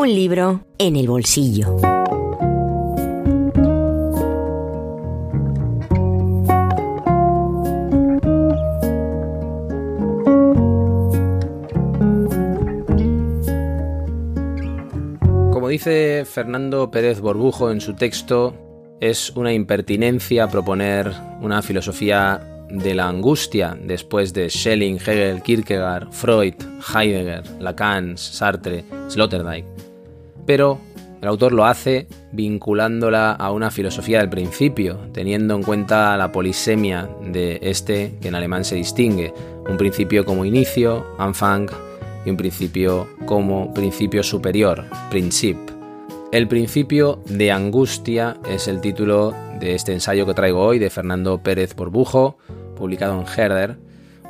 Un 0.10 0.16
libro 0.16 0.66
en 0.80 0.96
el 0.96 1.08
bolsillo. 1.08 1.78
dice 15.70 16.26
Fernando 16.26 16.90
Pérez 16.90 17.20
Borbujo 17.22 17.70
en 17.70 17.80
su 17.80 17.94
texto, 17.94 18.56
es 19.00 19.30
una 19.36 19.54
impertinencia 19.54 20.48
proponer 20.48 21.14
una 21.42 21.62
filosofía 21.62 22.66
de 22.72 22.96
la 22.96 23.08
angustia 23.08 23.78
después 23.80 24.34
de 24.34 24.50
Schelling, 24.50 24.98
Hegel, 24.98 25.44
Kierkegaard, 25.44 26.12
Freud, 26.12 26.56
Heidegger, 26.96 27.44
Lacan, 27.62 28.18
Sartre, 28.18 28.84
Sloterdijk. 29.10 29.89
Pero 30.46 30.80
el 31.22 31.28
autor 31.28 31.52
lo 31.52 31.66
hace 31.66 32.08
vinculándola 32.32 33.32
a 33.32 33.52
una 33.52 33.72
filosofía 33.72 34.20
del 34.20 34.30
principio, 34.30 35.00
teniendo 35.14 35.56
en 35.56 35.64
cuenta 35.64 36.16
la 36.16 36.32
polisemia 36.32 37.10
de 37.22 37.60
este 37.62 38.18
que 38.22 38.30
en 38.30 38.36
alemán 38.36 38.64
se 38.64 38.76
distingue, 38.76 39.34
un 39.70 39.78
principio 39.78 40.24
como 40.24 40.46
inicio, 40.46 41.06
Anfang, 41.18 41.70
y 42.26 42.30
un 42.30 42.38
principio 42.38 43.08
como 43.26 43.74
principio 43.74 44.24
superior, 44.24 44.86
Princip. 45.10 45.58
El 46.32 46.48
principio 46.48 47.22
de 47.26 47.52
angustia 47.52 48.38
es 48.48 48.68
el 48.68 48.82
título 48.82 49.34
de 49.60 49.74
este 49.74 49.94
ensayo 49.94 50.26
que 50.26 50.34
traigo 50.34 50.62
hoy 50.62 50.80
de 50.80 50.90
Fernando 50.90 51.42
Pérez 51.42 51.76
Borbujo, 51.76 52.38
publicado 52.78 53.20
en 53.20 53.26
Herder, 53.28 53.78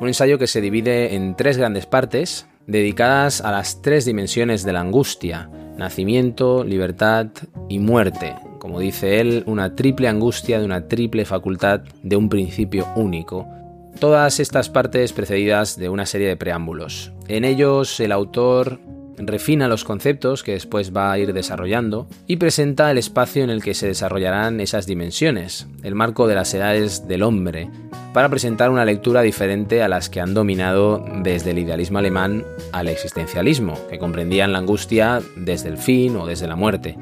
un 0.00 0.08
ensayo 0.08 0.38
que 0.38 0.46
se 0.46 0.60
divide 0.60 1.14
en 1.14 1.36
tres 1.36 1.58
grandes 1.58 1.86
partes 1.86 2.46
dedicadas 2.66 3.40
a 3.40 3.50
las 3.50 3.82
tres 3.82 4.04
dimensiones 4.04 4.64
de 4.64 4.72
la 4.72 4.80
angustia, 4.80 5.50
nacimiento, 5.76 6.64
libertad 6.64 7.28
y 7.68 7.78
muerte, 7.78 8.34
como 8.58 8.80
dice 8.80 9.20
él, 9.20 9.42
una 9.46 9.74
triple 9.74 10.08
angustia 10.08 10.58
de 10.58 10.64
una 10.64 10.86
triple 10.88 11.24
facultad 11.24 11.80
de 12.02 12.16
un 12.16 12.28
principio 12.28 12.86
único, 12.96 13.46
Todas 13.98 14.40
estas 14.40 14.70
partes 14.70 15.12
precedidas 15.12 15.76
de 15.76 15.90
una 15.90 16.06
serie 16.06 16.28
de 16.28 16.36
preámbulos. 16.36 17.12
En 17.28 17.44
ellos 17.44 18.00
el 18.00 18.12
autor 18.12 18.80
refina 19.18 19.68
los 19.68 19.84
conceptos 19.84 20.42
que 20.42 20.52
después 20.52 20.96
va 20.96 21.12
a 21.12 21.18
ir 21.18 21.34
desarrollando 21.34 22.08
y 22.26 22.36
presenta 22.36 22.90
el 22.90 22.96
espacio 22.96 23.44
en 23.44 23.50
el 23.50 23.62
que 23.62 23.74
se 23.74 23.88
desarrollarán 23.88 24.60
esas 24.60 24.86
dimensiones, 24.86 25.66
el 25.82 25.94
marco 25.94 26.26
de 26.26 26.34
las 26.34 26.54
edades 26.54 27.08
del 27.08 27.22
hombre, 27.22 27.68
para 28.12 28.28
presentar 28.28 28.70
una 28.70 28.84
lectura 28.84 29.22
diferente 29.22 29.82
a 29.82 29.88
las 29.88 30.08
que 30.08 30.20
han 30.20 30.34
dominado 30.34 31.04
desde 31.22 31.52
el 31.52 31.58
idealismo 31.58 31.98
alemán 31.98 32.44
al 32.72 32.88
existencialismo, 32.88 33.78
que 33.88 33.98
comprendían 33.98 34.52
la 34.52 34.58
angustia 34.58 35.20
desde 35.36 35.68
el 35.68 35.78
fin 35.78 36.16
o 36.16 36.26
desde 36.26 36.48
la 36.48 36.56
muerte. 36.56 36.96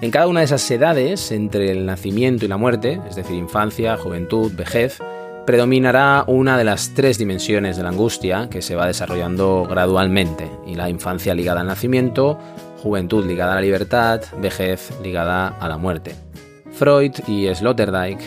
En 0.00 0.10
cada 0.10 0.26
una 0.26 0.40
de 0.40 0.46
esas 0.46 0.68
edades, 0.70 1.32
entre 1.32 1.70
el 1.70 1.86
nacimiento 1.86 2.44
y 2.44 2.48
la 2.48 2.56
muerte, 2.56 3.00
es 3.08 3.16
decir, 3.16 3.36
infancia, 3.36 3.96
juventud, 3.96 4.52
vejez, 4.54 4.98
predominará 5.46 6.24
una 6.26 6.56
de 6.56 6.64
las 6.64 6.92
tres 6.94 7.18
dimensiones 7.18 7.76
de 7.76 7.82
la 7.82 7.88
angustia 7.88 8.48
que 8.48 8.62
se 8.62 8.76
va 8.76 8.86
desarrollando 8.86 9.66
gradualmente, 9.68 10.48
y 10.66 10.74
la 10.74 10.88
infancia 10.88 11.34
ligada 11.34 11.60
al 11.60 11.66
nacimiento, 11.66 12.38
juventud 12.82 13.26
ligada 13.26 13.52
a 13.52 13.54
la 13.56 13.60
libertad, 13.60 14.20
vejez 14.40 14.92
ligada 15.02 15.48
a 15.48 15.68
la 15.68 15.78
muerte. 15.78 16.14
Freud 16.72 17.12
y 17.26 17.52
Sloterdijk, 17.54 18.18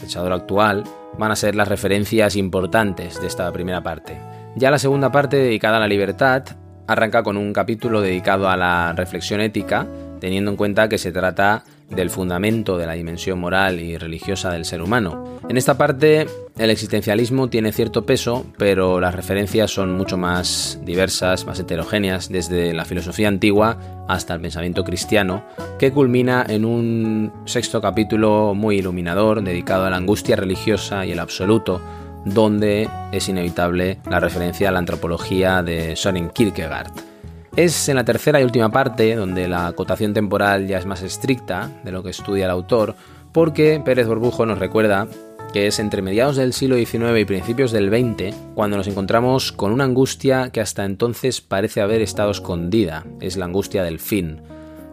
pensador 0.00 0.32
actual, 0.32 0.84
van 1.20 1.30
a 1.30 1.36
ser 1.36 1.54
las 1.54 1.68
referencias 1.68 2.34
importantes 2.34 3.20
de 3.20 3.26
esta 3.26 3.52
primera 3.52 3.82
parte. 3.82 4.18
Ya 4.56 4.70
la 4.70 4.78
segunda 4.78 5.12
parte, 5.12 5.36
dedicada 5.36 5.76
a 5.76 5.80
la 5.80 5.86
libertad, 5.86 6.42
arranca 6.88 7.22
con 7.22 7.36
un 7.36 7.52
capítulo 7.52 8.00
dedicado 8.00 8.48
a 8.48 8.56
la 8.56 8.94
reflexión 8.94 9.42
ética, 9.42 9.86
teniendo 10.18 10.50
en 10.50 10.56
cuenta 10.56 10.88
que 10.88 10.96
se 10.96 11.12
trata 11.12 11.62
del 11.90 12.10
fundamento 12.10 12.78
de 12.78 12.86
la 12.86 12.94
dimensión 12.94 13.38
moral 13.38 13.80
y 13.80 13.98
religiosa 13.98 14.50
del 14.50 14.64
ser 14.64 14.82
humano. 14.82 15.40
En 15.48 15.56
esta 15.56 15.76
parte, 15.76 16.26
el 16.58 16.70
existencialismo 16.70 17.48
tiene 17.48 17.72
cierto 17.72 18.06
peso, 18.06 18.46
pero 18.56 19.00
las 19.00 19.14
referencias 19.14 19.70
son 19.72 19.96
mucho 19.96 20.16
más 20.16 20.78
diversas, 20.84 21.46
más 21.46 21.58
heterogéneas, 21.58 22.28
desde 22.28 22.72
la 22.72 22.84
filosofía 22.84 23.28
antigua 23.28 24.04
hasta 24.08 24.34
el 24.34 24.40
pensamiento 24.40 24.84
cristiano, 24.84 25.44
que 25.78 25.92
culmina 25.92 26.44
en 26.48 26.64
un 26.64 27.32
sexto 27.44 27.80
capítulo 27.80 28.54
muy 28.54 28.76
iluminador 28.76 29.42
dedicado 29.42 29.84
a 29.86 29.90
la 29.90 29.96
angustia 29.96 30.36
religiosa 30.36 31.04
y 31.06 31.12
el 31.12 31.18
absoluto, 31.18 31.80
donde 32.24 32.88
es 33.12 33.28
inevitable 33.28 33.98
la 34.08 34.20
referencia 34.20 34.68
a 34.68 34.72
la 34.72 34.78
antropología 34.78 35.62
de 35.62 35.96
Søren 35.96 36.30
Kierkegaard. 36.30 37.09
Es 37.56 37.88
en 37.88 37.96
la 37.96 38.04
tercera 38.04 38.40
y 38.40 38.44
última 38.44 38.70
parte 38.70 39.16
donde 39.16 39.48
la 39.48 39.66
acotación 39.66 40.14
temporal 40.14 40.68
ya 40.68 40.78
es 40.78 40.86
más 40.86 41.02
estricta 41.02 41.70
de 41.84 41.90
lo 41.90 42.02
que 42.02 42.10
estudia 42.10 42.44
el 42.44 42.50
autor, 42.50 42.94
porque 43.32 43.82
Pérez 43.84 44.06
Borbujo 44.06 44.46
nos 44.46 44.60
recuerda 44.60 45.08
que 45.52 45.66
es 45.66 45.80
entre 45.80 46.00
mediados 46.00 46.36
del 46.36 46.52
siglo 46.52 46.76
XIX 46.76 47.18
y 47.18 47.24
principios 47.24 47.72
del 47.72 47.90
XX 47.90 48.36
cuando 48.54 48.76
nos 48.76 48.86
encontramos 48.86 49.50
con 49.50 49.72
una 49.72 49.84
angustia 49.84 50.50
que 50.50 50.60
hasta 50.60 50.84
entonces 50.84 51.40
parece 51.40 51.80
haber 51.80 52.02
estado 52.02 52.30
escondida, 52.30 53.04
es 53.20 53.36
la 53.36 53.46
angustia 53.46 53.82
del 53.82 53.98
fin. 53.98 54.42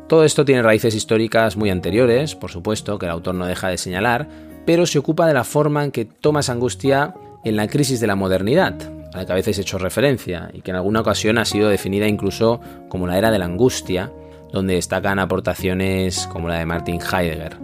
Todo 0.07 0.23
esto 0.23 0.43
tiene 0.43 0.63
raíces 0.63 0.95
históricas 0.95 1.57
muy 1.57 1.69
anteriores, 1.69 2.35
por 2.35 2.49
supuesto, 2.49 2.97
que 2.97 3.05
el 3.05 3.11
autor 3.11 3.35
no 3.35 3.45
deja 3.45 3.67
de 3.67 3.77
señalar, 3.77 4.27
pero 4.65 4.87
se 4.87 4.97
ocupa 4.97 5.27
de 5.27 5.33
la 5.33 5.43
forma 5.43 5.83
en 5.83 5.91
que 5.91 6.05
toma 6.05 6.39
esa 6.39 6.53
angustia 6.53 7.13
en 7.43 7.55
la 7.55 7.67
crisis 7.67 7.99
de 7.99 8.07
la 8.07 8.15
modernidad, 8.15 8.75
a 9.13 9.17
la 9.17 9.25
que 9.25 9.31
a 9.31 9.35
veces 9.35 9.57
he 9.57 9.61
hecho 9.61 9.77
referencia 9.77 10.49
y 10.53 10.61
que 10.61 10.71
en 10.71 10.77
alguna 10.77 11.01
ocasión 11.01 11.37
ha 11.37 11.45
sido 11.45 11.69
definida 11.69 12.07
incluso 12.07 12.59
como 12.89 13.07
la 13.07 13.17
era 13.17 13.31
de 13.31 13.39
la 13.39 13.45
angustia, 13.45 14.11
donde 14.51 14.75
destacan 14.75 15.19
aportaciones 15.19 16.27
como 16.27 16.47
la 16.47 16.59
de 16.59 16.65
Martin 16.65 16.99
Heidegger. 17.01 17.57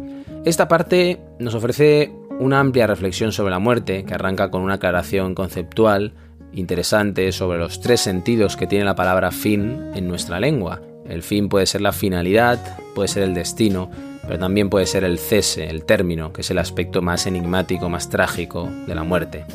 Esta 0.45 0.67
parte 0.67 1.21
nos 1.39 1.55
ofrece 1.55 2.11
una 2.39 2.59
amplia 2.59 2.87
reflexión 2.87 3.31
sobre 3.31 3.51
la 3.51 3.59
muerte 3.59 4.03
que 4.03 4.13
arranca 4.13 4.51
con 4.51 4.61
una 4.61 4.75
aclaración 4.75 5.35
conceptual 5.35 6.13
interesante 6.53 7.31
sobre 7.31 7.57
los 7.57 7.81
tres 7.81 8.01
sentidos 8.01 8.55
que 8.55 8.67
tiene 8.67 8.85
la 8.85 8.95
palabra 8.95 9.31
fin 9.31 9.91
en 9.95 10.07
nuestra 10.07 10.39
lengua 10.39 10.81
El 11.07 11.23
fin 11.23 11.49
puede 11.49 11.65
ser 11.65 11.81
la 11.81 11.91
finalidad, 11.91 12.59
puede 12.95 13.07
ser 13.07 13.23
el 13.23 13.33
destino, 13.33 13.89
pero 14.21 14.39
también 14.39 14.69
puede 14.69 14.85
ser 14.85 15.03
el 15.03 15.19
cese, 15.19 15.69
el 15.69 15.83
término, 15.83 16.31
que 16.31 16.41
es 16.41 16.51
el 16.51 16.57
aspecto 16.57 17.01
más 17.01 17.27
enigmático, 17.27 17.89
más 17.89 18.09
trágico 18.09 18.69
de 18.87 18.95
la 18.95 19.03
muerte. 19.03 19.45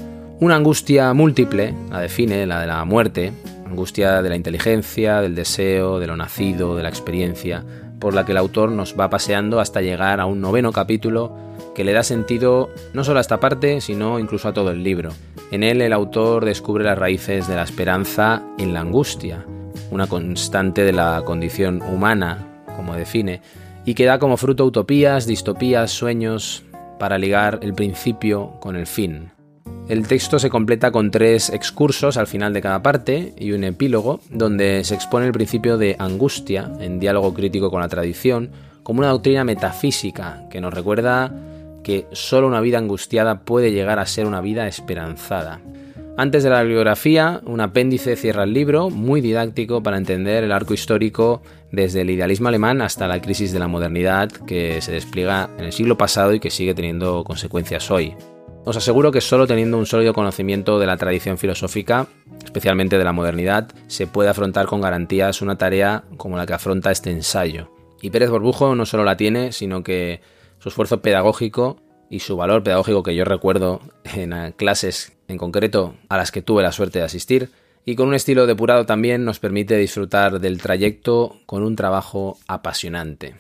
Una 0.41 0.55
angustia 0.55 1.13
múltiple, 1.15 1.75
la 1.91 1.99
define, 1.99 2.47
la 2.47 2.61
de 2.61 2.69
la 2.69 2.85
muerte, 2.85 3.33
angustia 3.67 4.23
de 4.23 4.29
la 4.29 4.37
inteligencia, 4.37 5.21
del 5.21 5.35
deseo, 5.35 5.99
de 5.99 6.07
lo 6.07 6.17
nacido, 6.17 6.77
de 6.77 6.85
la 6.85 6.89
experiencia, 6.89 7.65
por 7.99 8.15
la 8.15 8.25
que 8.25 8.31
el 8.31 8.39
autor 8.39 8.71
nos 8.71 8.95
va 8.99 9.11
paseando 9.11 9.59
hasta 9.59 9.81
llegar 9.81 10.21
a 10.21 10.27
un 10.27 10.41
noveno 10.41 10.71
capítulo 10.71 11.37
que 11.75 11.83
le 11.83 11.93
da 11.93 12.05
sentido 12.05 12.71
no 12.93 13.03
solo 13.03 13.19
a 13.19 13.21
esta 13.21 13.41
parte, 13.41 13.81
sino 13.81 14.21
incluso 14.21 14.47
a 14.47 14.53
todo 14.53 14.71
el 14.71 14.85
libro. 14.85 15.11
En 15.51 15.65
él 15.65 15.83
el 15.83 15.93
autor 15.93 16.45
descubre 16.45 16.85
las 16.85 16.99
raíces 16.99 17.49
de 17.49 17.57
la 17.57 17.65
esperanza 17.65 18.45
en 18.59 18.73
la 18.73 18.81
angustia, 18.81 19.45
una 19.91 20.07
constante 20.07 20.85
de 20.85 20.93
la 20.93 21.23
condición 21.25 21.83
humana, 21.83 22.47
como 22.77 22.95
define, 22.95 23.43
y 23.85 23.95
que 23.95 24.05
da 24.05 24.21
como 24.21 24.37
fruto 24.37 24.65
utopías, 24.65 25.27
distopías, 25.27 25.91
sueños, 25.91 26.63
para 27.01 27.19
ligar 27.19 27.59
el 27.63 27.75
principio 27.75 28.53
con 28.61 28.77
el 28.77 28.87
fin. 28.87 29.33
El 29.89 30.07
texto 30.07 30.39
se 30.39 30.51
completa 30.51 30.91
con 30.91 31.11
tres 31.11 31.49
excursos 31.49 32.19
al 32.19 32.27
final 32.27 32.53
de 32.53 32.61
cada 32.61 32.83
parte 32.83 33.33
y 33.39 33.53
un 33.53 33.65
epílogo 33.65 34.21
donde 34.29 34.85
se 34.85 34.95
expone 34.95 35.27
el 35.27 35.33
principio 35.33 35.79
de 35.79 35.97
angustia 35.99 36.71
en 36.79 37.01
diálogo 37.01 37.33
crítico 37.33 37.71
con 37.71 37.81
la 37.81 37.89
tradición 37.89 38.51
como 38.83 39.01
una 39.01 39.09
doctrina 39.09 39.45
metafísica 39.45 40.47
que 40.51 40.61
nos 40.61 40.75
recuerda 40.75 41.33
que 41.83 42.07
solo 42.13 42.47
una 42.47 42.61
vida 42.61 42.77
angustiada 42.77 43.41
puede 43.41 43.73
llegar 43.73 43.99
a 43.99 44.05
ser 44.05 44.27
una 44.27 44.43
vida 44.43 44.69
esperanzada. 44.69 45.61
Antes 46.19 46.43
de 46.43 46.51
la 46.51 46.63
bibliografía, 46.63 47.41
un 47.47 47.61
apéndice 47.61 48.17
cierra 48.17 48.43
el 48.43 48.53
libro, 48.53 48.91
muy 48.91 49.21
didáctico 49.21 49.83
para 49.83 49.97
entender 49.97 50.45
el 50.45 50.53
arco 50.53 50.75
histórico 50.75 51.43
desde 51.73 52.01
el 52.01 52.11
idealismo 52.11 52.49
alemán 52.49 52.83
hasta 52.83 53.07
la 53.07 53.23
crisis 53.23 53.53
de 53.53 53.59
la 53.59 53.69
modernidad 53.69 54.29
que 54.29 54.83
se 54.83 54.93
despliega 54.93 55.49
en 55.59 55.65
el 55.65 55.73
siglo 55.73 55.97
pasado 55.97 56.35
y 56.35 56.41
que 56.41 56.51
sigue 56.51 56.75
teniendo 56.75 57.25
consecuencias 57.25 57.91
hoy. 57.91 58.15
Os 58.69 58.77
aseguro 58.77 59.11
que 59.11 59.23
solo 59.23 59.47
teniendo 59.47 59.79
un 59.79 59.87
sólido 59.87 60.13
conocimiento 60.13 60.79
de 60.79 60.85
la 60.85 60.99
tradición 60.99 61.39
filosófica, 61.39 62.07
especialmente 62.45 62.99
de 62.99 63.05
la 63.05 63.15
modernidad, 63.15 63.73
se 63.87 64.07
puede 64.07 64.29
afrontar 64.29 64.67
con 64.67 64.83
garantías 64.83 65.41
una 65.41 65.57
tarea 65.57 66.05
como 66.19 66.37
la 66.37 66.45
que 66.45 66.53
afronta 66.53 66.91
este 66.91 67.11
ensayo. 67.11 67.73
Y 68.03 68.11
Pérez 68.11 68.29
Borbujo 68.29 68.75
no 68.75 68.85
solo 68.85 69.05
la 69.05 69.17
tiene, 69.17 69.53
sino 69.53 69.83
que 69.83 70.21
su 70.59 70.69
esfuerzo 70.69 71.01
pedagógico 71.01 71.81
y 72.11 72.21
su 72.21 72.37
valor 72.37 72.63
pedagógico 72.63 73.03
que 73.03 73.17
yo 73.17 73.25
recuerdo 73.25 73.81
en 74.05 74.53
clases 74.53 75.17
en 75.29 75.39
concreto 75.39 75.95
a 76.11 76.19
las 76.19 76.31
que 76.31 76.43
tuve 76.43 76.63
la 76.63 76.73
suerte 76.73 76.99
de 76.99 77.07
asistir, 77.07 77.49
y 77.87 77.97
con 77.97 78.09
un 78.09 78.15
estilo 78.15 78.47
depurado 78.47 78.85
también 78.85 79.25
nos 79.25 79.39
permite 79.39 79.79
disfrutar 79.79 80.41
del 80.41 80.61
trayecto 80.61 81.37
con 81.47 81.63
un 81.63 81.75
trabajo 81.75 82.37
apasionante. 82.47 83.35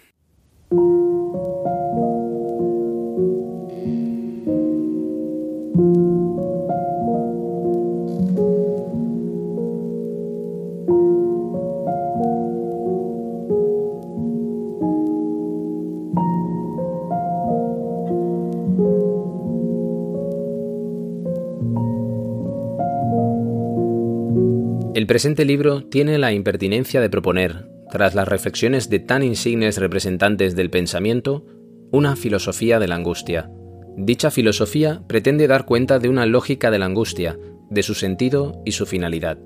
Presente 25.08 25.46
libro 25.46 25.84
tiene 25.84 26.18
la 26.18 26.32
impertinencia 26.32 27.00
de 27.00 27.08
proponer, 27.08 27.66
tras 27.90 28.14
las 28.14 28.28
reflexiones 28.28 28.90
de 28.90 28.98
tan 28.98 29.22
insignes 29.22 29.78
representantes 29.78 30.54
del 30.54 30.68
pensamiento, 30.68 31.46
una 31.90 32.14
filosofía 32.14 32.78
de 32.78 32.88
la 32.88 32.96
angustia. 32.96 33.50
Dicha 33.96 34.30
filosofía 34.30 35.02
pretende 35.09 35.48
dar 35.48 35.64
cuenta 35.64 35.98
de 35.98 36.11
una 36.11 36.26
lógica 36.26 36.70
de 36.70 36.78
la 36.78 36.85
angustia, 36.85 37.38
de 37.70 37.83
su 37.83 37.94
sentido 37.94 38.62
y 38.66 38.72
su 38.72 38.85
finalidad. 38.85 39.38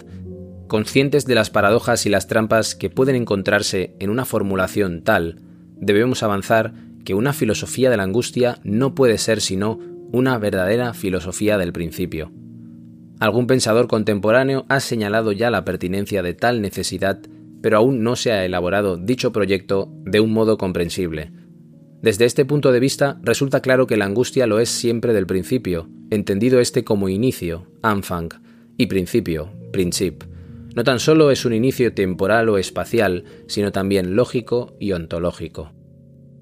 Conscientes 0.66 1.26
de 1.26 1.36
las 1.36 1.50
paradojas 1.50 2.06
y 2.06 2.10
las 2.10 2.26
trampas 2.26 2.74
que 2.74 2.90
pueden 2.90 3.14
encontrarse 3.14 3.94
en 4.00 4.10
una 4.10 4.24
formulación 4.24 5.02
tal, 5.04 5.42
debemos 5.76 6.24
avanzar 6.24 6.74
que 7.04 7.14
una 7.14 7.32
filosofía 7.32 7.88
de 7.88 7.98
la 7.98 8.02
angustia 8.02 8.58
no 8.64 8.96
puede 8.96 9.16
ser 9.16 9.40
sino 9.40 9.78
una 10.10 10.38
verdadera 10.38 10.92
filosofía 10.92 11.56
del 11.56 11.72
principio. 11.72 12.32
Algún 13.22 13.46
pensador 13.46 13.86
contemporáneo 13.86 14.66
ha 14.68 14.80
señalado 14.80 15.30
ya 15.30 15.48
la 15.48 15.64
pertinencia 15.64 16.24
de 16.24 16.34
tal 16.34 16.60
necesidad, 16.60 17.20
pero 17.62 17.76
aún 17.76 18.02
no 18.02 18.16
se 18.16 18.32
ha 18.32 18.44
elaborado 18.44 18.96
dicho 18.96 19.30
proyecto 19.30 19.88
de 20.04 20.18
un 20.18 20.32
modo 20.32 20.58
comprensible. 20.58 21.30
Desde 22.00 22.24
este 22.24 22.44
punto 22.44 22.72
de 22.72 22.80
vista, 22.80 23.20
resulta 23.22 23.60
claro 23.60 23.86
que 23.86 23.96
la 23.96 24.06
angustia 24.06 24.48
lo 24.48 24.58
es 24.58 24.70
siempre 24.70 25.12
del 25.12 25.28
principio, 25.28 25.88
entendido 26.10 26.58
este 26.58 26.82
como 26.82 27.08
inicio, 27.08 27.68
Anfang, 27.80 28.30
y 28.76 28.86
principio, 28.86 29.52
Princip. 29.70 30.24
No 30.74 30.82
tan 30.82 30.98
solo 30.98 31.30
es 31.30 31.44
un 31.44 31.52
inicio 31.52 31.94
temporal 31.94 32.48
o 32.48 32.58
espacial, 32.58 33.22
sino 33.46 33.70
también 33.70 34.16
lógico 34.16 34.76
y 34.80 34.90
ontológico. 34.90 35.70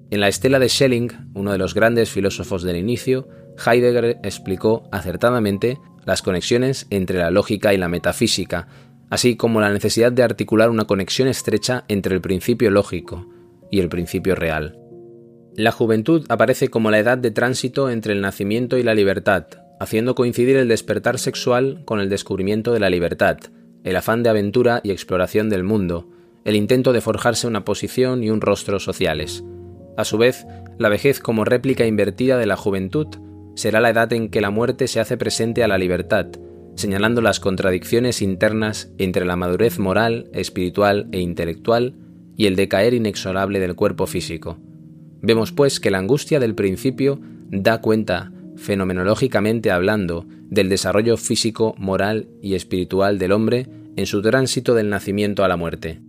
En 0.09 0.19
la 0.19 0.29
estela 0.29 0.57
de 0.57 0.67
Schelling, 0.67 1.11
uno 1.35 1.51
de 1.51 1.59
los 1.59 1.75
grandes 1.75 2.09
filósofos 2.09 2.63
del 2.63 2.77
inicio, 2.77 3.27
Heidegger 3.63 4.17
explicó 4.23 4.89
acertadamente 4.91 5.77
las 6.05 6.21
conexiones 6.21 6.87
entre 6.89 7.19
la 7.19 7.31
lógica 7.31 7.73
y 7.73 7.77
la 7.77 7.87
metafísica, 7.87 8.67
así 9.09 9.35
como 9.35 9.61
la 9.61 9.71
necesidad 9.71 10.11
de 10.11 10.23
articular 10.23 10.69
una 10.69 10.85
conexión 10.85 11.27
estrecha 11.27 11.83
entre 11.87 12.15
el 12.15 12.21
principio 12.21 12.71
lógico 12.71 13.27
y 13.69 13.79
el 13.79 13.89
principio 13.89 14.35
real. 14.35 14.77
La 15.55 15.71
juventud 15.71 16.25
aparece 16.29 16.69
como 16.69 16.91
la 16.91 16.99
edad 16.99 17.17
de 17.17 17.31
tránsito 17.31 17.89
entre 17.89 18.13
el 18.13 18.21
nacimiento 18.21 18.77
y 18.77 18.83
la 18.83 18.93
libertad, 18.93 19.47
haciendo 19.81 20.15
coincidir 20.15 20.55
el 20.55 20.67
despertar 20.67 21.19
sexual 21.19 21.81
con 21.85 21.99
el 21.99 22.09
descubrimiento 22.09 22.71
de 22.71 22.79
la 22.79 22.89
libertad, 22.89 23.37
el 23.83 23.95
afán 23.95 24.23
de 24.23 24.29
aventura 24.29 24.79
y 24.83 24.91
exploración 24.91 25.49
del 25.49 25.63
mundo, 25.63 26.07
el 26.45 26.55
intento 26.55 26.93
de 26.93 27.01
forjarse 27.01 27.47
una 27.47 27.65
posición 27.65 28.23
y 28.23 28.29
un 28.29 28.41
rostro 28.41 28.79
sociales. 28.79 29.43
A 29.97 30.05
su 30.05 30.17
vez, 30.17 30.45
la 30.77 30.89
vejez 30.89 31.19
como 31.19 31.43
réplica 31.43 31.85
invertida 31.85 32.37
de 32.37 32.45
la 32.45 32.55
juventud 32.55 33.07
será 33.55 33.79
la 33.79 33.89
edad 33.89 34.11
en 34.13 34.29
que 34.29 34.41
la 34.41 34.49
muerte 34.49 34.87
se 34.87 34.99
hace 34.99 35.17
presente 35.17 35.63
a 35.63 35.67
la 35.67 35.77
libertad, 35.77 36.27
señalando 36.75 37.21
las 37.21 37.39
contradicciones 37.39 38.21
internas 38.21 38.91
entre 38.97 39.25
la 39.25 39.35
madurez 39.35 39.79
moral, 39.79 40.29
espiritual 40.33 41.07
e 41.11 41.19
intelectual 41.19 41.95
y 42.37 42.47
el 42.47 42.55
decaer 42.55 42.93
inexorable 42.93 43.59
del 43.59 43.75
cuerpo 43.75 44.07
físico. 44.07 44.57
Vemos 45.21 45.51
pues 45.51 45.79
que 45.79 45.91
la 45.91 45.99
angustia 45.99 46.39
del 46.39 46.55
principio 46.55 47.19
da 47.49 47.81
cuenta, 47.81 48.31
fenomenológicamente 48.55 49.71
hablando, 49.71 50.25
del 50.49 50.69
desarrollo 50.69 51.17
físico, 51.17 51.75
moral 51.77 52.27
y 52.41 52.55
espiritual 52.55 53.19
del 53.19 53.31
hombre 53.31 53.67
en 53.95 54.05
su 54.05 54.21
tránsito 54.21 54.73
del 54.73 54.89
nacimiento 54.89 55.43
a 55.43 55.47
la 55.47 55.57
muerte. 55.57 56.01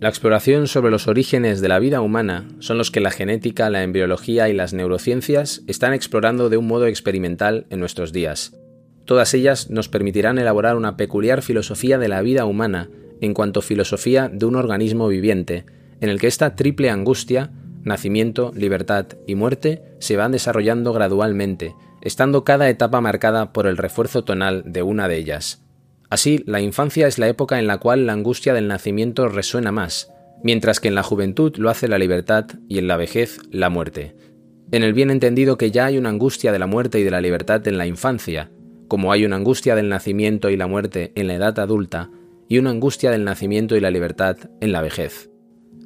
La 0.00 0.08
exploración 0.08 0.68
sobre 0.68 0.92
los 0.92 1.08
orígenes 1.08 1.60
de 1.60 1.66
la 1.66 1.80
vida 1.80 2.00
humana 2.02 2.46
son 2.60 2.78
los 2.78 2.92
que 2.92 3.00
la 3.00 3.10
genética, 3.10 3.68
la 3.68 3.82
embriología 3.82 4.48
y 4.48 4.52
las 4.52 4.72
neurociencias 4.72 5.62
están 5.66 5.92
explorando 5.92 6.48
de 6.48 6.56
un 6.56 6.68
modo 6.68 6.86
experimental 6.86 7.66
en 7.70 7.80
nuestros 7.80 8.12
días. 8.12 8.56
Todas 9.06 9.34
ellas 9.34 9.70
nos 9.70 9.88
permitirán 9.88 10.38
elaborar 10.38 10.76
una 10.76 10.96
peculiar 10.96 11.42
filosofía 11.42 11.98
de 11.98 12.06
la 12.06 12.22
vida 12.22 12.44
humana 12.44 12.88
en 13.20 13.34
cuanto 13.34 13.60
filosofía 13.60 14.30
de 14.32 14.46
un 14.46 14.54
organismo 14.54 15.08
viviente, 15.08 15.64
en 16.00 16.10
el 16.10 16.20
que 16.20 16.28
esta 16.28 16.54
triple 16.54 16.90
angustia, 16.90 17.50
nacimiento, 17.82 18.52
libertad 18.54 19.06
y 19.26 19.34
muerte, 19.34 19.82
se 19.98 20.16
van 20.16 20.30
desarrollando 20.30 20.92
gradualmente, 20.92 21.74
estando 22.02 22.44
cada 22.44 22.68
etapa 22.68 23.00
marcada 23.00 23.52
por 23.52 23.66
el 23.66 23.76
refuerzo 23.76 24.22
tonal 24.22 24.62
de 24.64 24.82
una 24.82 25.08
de 25.08 25.16
ellas. 25.16 25.64
Así, 26.10 26.42
la 26.46 26.60
infancia 26.60 27.06
es 27.06 27.18
la 27.18 27.28
época 27.28 27.58
en 27.58 27.66
la 27.66 27.78
cual 27.78 28.06
la 28.06 28.14
angustia 28.14 28.54
del 28.54 28.68
nacimiento 28.68 29.28
resuena 29.28 29.72
más, 29.72 30.10
mientras 30.42 30.80
que 30.80 30.88
en 30.88 30.94
la 30.94 31.02
juventud 31.02 31.54
lo 31.56 31.68
hace 31.68 31.88
la 31.88 31.98
libertad 31.98 32.46
y 32.68 32.78
en 32.78 32.88
la 32.88 32.96
vejez 32.96 33.38
la 33.50 33.68
muerte. 33.68 34.14
En 34.70 34.82
el 34.82 34.92
bien 34.92 35.10
entendido 35.10 35.58
que 35.58 35.70
ya 35.70 35.86
hay 35.86 35.98
una 35.98 36.10
angustia 36.10 36.52
de 36.52 36.58
la 36.58 36.66
muerte 36.66 37.00
y 37.00 37.02
de 37.02 37.10
la 37.10 37.20
libertad 37.20 37.66
en 37.68 37.78
la 37.78 37.86
infancia, 37.86 38.50
como 38.86 39.12
hay 39.12 39.24
una 39.24 39.36
angustia 39.36 39.74
del 39.74 39.88
nacimiento 39.88 40.50
y 40.50 40.56
la 40.56 40.66
muerte 40.66 41.12
en 41.14 41.26
la 41.26 41.34
edad 41.34 41.58
adulta, 41.58 42.10
y 42.48 42.58
una 42.58 42.70
angustia 42.70 43.10
del 43.10 43.24
nacimiento 43.24 43.76
y 43.76 43.80
la 43.80 43.90
libertad 43.90 44.36
en 44.60 44.72
la 44.72 44.80
vejez. 44.80 45.30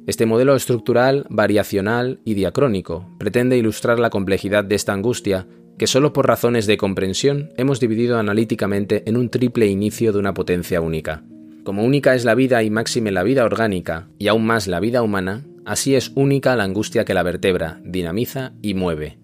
Este 0.07 0.25
modelo 0.25 0.55
estructural, 0.55 1.25
variacional 1.29 2.19
y 2.25 2.33
diacrónico 2.33 3.09
pretende 3.19 3.57
ilustrar 3.57 3.99
la 3.99 4.09
complejidad 4.09 4.63
de 4.63 4.75
esta 4.75 4.93
angustia 4.93 5.47
que 5.77 5.87
solo 5.87 6.13
por 6.13 6.27
razones 6.27 6.67
de 6.67 6.77
comprensión 6.77 7.51
hemos 7.57 7.79
dividido 7.79 8.17
analíticamente 8.17 9.03
en 9.05 9.17
un 9.17 9.29
triple 9.29 9.67
inicio 9.67 10.11
de 10.11 10.19
una 10.19 10.33
potencia 10.33 10.81
única. 10.81 11.23
Como 11.63 11.83
única 11.83 12.15
es 12.15 12.25
la 12.25 12.35
vida 12.35 12.61
y 12.63 12.69
máxime 12.69 13.11
la 13.11 13.23
vida 13.23 13.45
orgánica, 13.45 14.07
y 14.19 14.27
aún 14.27 14.45
más 14.45 14.67
la 14.67 14.79
vida 14.79 15.01
humana, 15.01 15.45
así 15.65 15.95
es 15.95 16.11
única 16.15 16.55
la 16.55 16.65
angustia 16.65 17.05
que 17.05 17.13
la 17.13 17.23
vertebra, 17.23 17.79
dinamiza 17.83 18.53
y 18.61 18.73
mueve. 18.73 19.17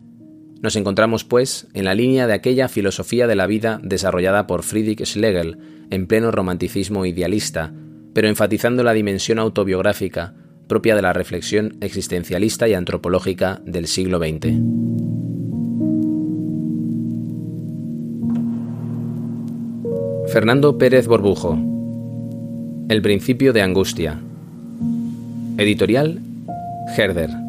Nos 0.62 0.76
encontramos, 0.76 1.24
pues, 1.24 1.68
en 1.74 1.86
la 1.86 1.96
línea 1.96 2.28
de 2.28 2.34
aquella 2.34 2.68
filosofía 2.68 3.28
de 3.28 3.36
la 3.36 3.48
vida 3.48 3.80
desarrollada 3.84 4.48
por 4.48 4.64
Friedrich 4.64 5.06
Schlegel 5.06 5.58
en 5.90 6.08
pleno 6.08 6.32
romanticismo 6.32 7.06
idealista, 7.06 7.74
pero 8.14 8.28
enfatizando 8.28 8.84
la 8.84 8.94
dimensión 8.94 9.40
autobiográfica 9.40 10.34
propia 10.68 10.96
de 10.96 11.02
la 11.02 11.14
reflexión 11.14 11.78
existencialista 11.82 12.68
y 12.70 12.74
antropológica 12.74 13.62
del 13.66 13.88
siglo 13.88 14.20
XX. 14.20 15.29
Fernando 20.32 20.78
Pérez 20.78 21.08
Borbujo. 21.08 21.58
El 22.88 23.02
principio 23.02 23.52
de 23.52 23.64
angustia. 23.64 24.20
Editorial 25.58 26.20
Herder 26.96 27.49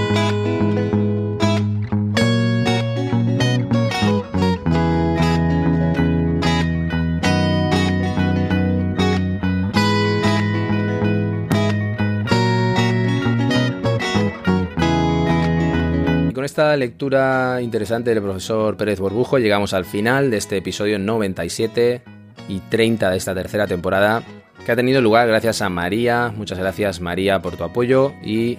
Esta 16.51 16.75
lectura 16.75 17.61
interesante 17.61 18.09
del 18.13 18.21
profesor 18.21 18.75
Pérez 18.75 18.99
Borbujo 18.99 19.39
llegamos 19.39 19.73
al 19.73 19.85
final 19.85 20.29
de 20.29 20.35
este 20.35 20.57
episodio 20.57 20.99
97 20.99 22.01
y 22.49 22.59
30 22.59 23.09
de 23.09 23.15
esta 23.15 23.33
tercera 23.33 23.67
temporada 23.67 24.21
que 24.65 24.73
ha 24.73 24.75
tenido 24.75 24.99
lugar 24.99 25.29
gracias 25.29 25.61
a 25.61 25.69
María. 25.69 26.33
Muchas 26.35 26.59
gracias 26.59 26.99
María 26.99 27.41
por 27.41 27.55
tu 27.55 27.63
apoyo 27.63 28.11
y 28.21 28.57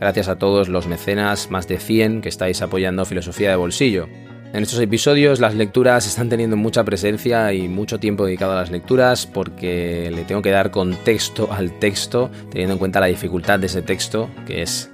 gracias 0.00 0.28
a 0.28 0.38
todos 0.38 0.70
los 0.70 0.86
mecenas, 0.86 1.50
más 1.50 1.68
de 1.68 1.76
100 1.76 2.22
que 2.22 2.30
estáis 2.30 2.62
apoyando 2.62 3.04
Filosofía 3.04 3.50
de 3.50 3.56
Bolsillo. 3.56 4.08
En 4.54 4.62
estos 4.62 4.80
episodios 4.80 5.38
las 5.38 5.54
lecturas 5.54 6.06
están 6.06 6.30
teniendo 6.30 6.56
mucha 6.56 6.84
presencia 6.84 7.52
y 7.52 7.68
mucho 7.68 8.00
tiempo 8.00 8.24
dedicado 8.24 8.52
a 8.52 8.60
las 8.62 8.70
lecturas 8.70 9.26
porque 9.26 10.10
le 10.10 10.24
tengo 10.24 10.40
que 10.40 10.52
dar 10.52 10.70
contexto 10.70 11.52
al 11.52 11.78
texto, 11.78 12.30
teniendo 12.50 12.72
en 12.72 12.78
cuenta 12.78 12.98
la 12.98 13.08
dificultad 13.08 13.58
de 13.58 13.66
ese 13.66 13.82
texto, 13.82 14.30
que 14.46 14.62
es 14.62 14.90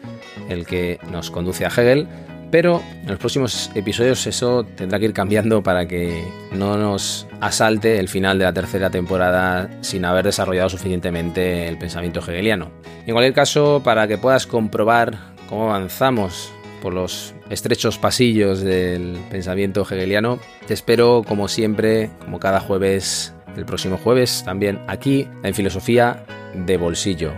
el 0.48 0.66
que 0.66 0.98
nos 1.11 1.31
conduce 1.31 1.64
a 1.64 1.68
Hegel. 1.68 2.09
Pero 2.52 2.82
en 3.00 3.08
los 3.08 3.18
próximos 3.18 3.70
episodios 3.74 4.26
eso 4.26 4.64
tendrá 4.76 4.98
que 4.98 5.06
ir 5.06 5.14
cambiando 5.14 5.62
para 5.62 5.88
que 5.88 6.22
no 6.52 6.76
nos 6.76 7.26
asalte 7.40 7.98
el 7.98 8.10
final 8.10 8.38
de 8.38 8.44
la 8.44 8.52
tercera 8.52 8.90
temporada 8.90 9.70
sin 9.80 10.04
haber 10.04 10.26
desarrollado 10.26 10.68
suficientemente 10.68 11.66
el 11.66 11.78
pensamiento 11.78 12.20
hegeliano. 12.20 12.70
En 13.06 13.14
cualquier 13.14 13.32
caso, 13.32 13.80
para 13.82 14.06
que 14.06 14.18
puedas 14.18 14.46
comprobar 14.46 15.16
cómo 15.48 15.70
avanzamos 15.70 16.52
por 16.82 16.92
los 16.92 17.34
estrechos 17.48 17.96
pasillos 17.96 18.60
del 18.60 19.16
pensamiento 19.30 19.80
hegeliano, 19.80 20.38
te 20.66 20.74
espero 20.74 21.24
como 21.26 21.48
siempre, 21.48 22.10
como 22.20 22.38
cada 22.38 22.60
jueves, 22.60 23.32
el 23.56 23.64
próximo 23.64 23.96
jueves, 23.96 24.42
también 24.44 24.78
aquí 24.88 25.26
en 25.42 25.54
Filosofía 25.54 26.26
de 26.54 26.76
Bolsillo. 26.76 27.32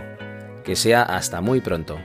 Que 0.65 0.75
sea 0.75 1.03
hasta 1.03 1.39
muy 1.39 1.61
pronto. 1.61 1.99